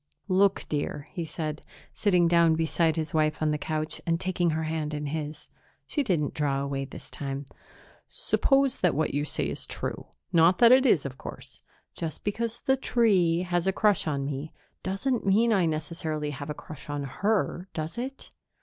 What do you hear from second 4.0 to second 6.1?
and taking her hand in his. She